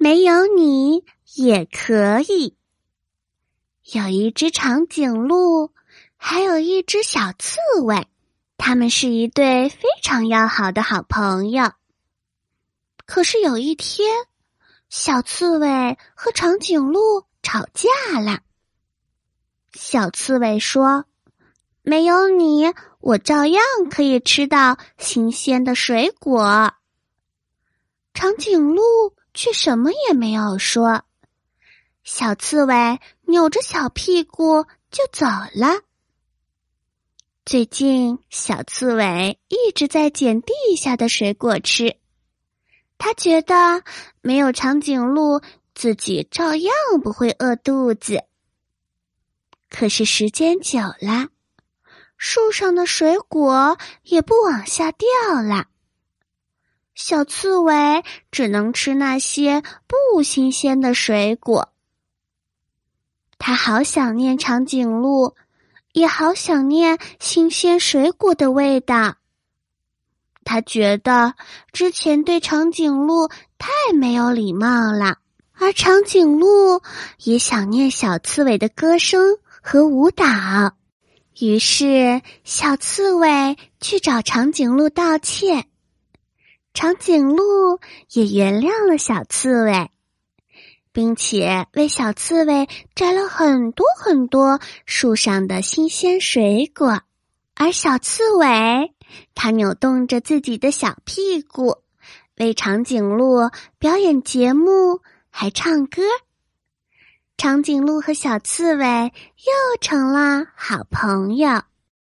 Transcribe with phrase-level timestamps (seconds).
[0.00, 1.04] 没有你
[1.34, 2.56] 也可以。
[3.92, 5.72] 有一只长颈鹿，
[6.16, 8.06] 还有一只小刺猬，
[8.56, 11.72] 他们是一对非常要好的好朋友。
[13.06, 14.08] 可是有一天，
[14.88, 18.40] 小刺猬和长颈鹿吵架了。
[19.72, 21.06] 小刺猬说
[21.82, 26.74] ：“没有你，我照样可以吃到新鲜的水果。”
[28.12, 28.82] 长颈鹿
[29.38, 31.04] 却什么也没有说。
[32.02, 35.82] 小刺猬扭着小屁股就走了。
[37.46, 41.98] 最近，小刺猬一直在捡地下的水果吃。
[42.98, 43.84] 他觉得
[44.22, 45.40] 没有长颈鹿，
[45.72, 48.24] 自己照样不会饿肚子。
[49.70, 51.28] 可是时间久了，
[52.16, 55.08] 树上的水果也不往下掉
[55.42, 55.68] 了。
[57.00, 58.02] 小刺猬
[58.32, 61.72] 只能吃那些不新鲜的水果。
[63.38, 65.36] 他好想念长颈鹿，
[65.92, 69.14] 也好想念新鲜水果的味道。
[70.42, 71.34] 他觉得
[71.72, 75.18] 之前对长颈鹿太没有礼貌了，
[75.52, 76.82] 而长颈鹿
[77.22, 80.26] 也想念小刺猬的歌声和舞蹈。
[81.38, 85.68] 于是，小刺猬去找长颈鹿道歉。
[86.78, 87.80] 长颈鹿
[88.12, 89.90] 也原谅了小刺猬，
[90.92, 97.02] 并且为小刺猬摘了很多很多树上的新鲜水果，
[97.56, 98.94] 而小刺猬，
[99.34, 101.78] 它扭动着自己的小屁股，
[102.36, 106.02] 为长颈鹿表演节目，还唱歌。
[107.36, 111.60] 长颈鹿和小刺猬又成了好朋友。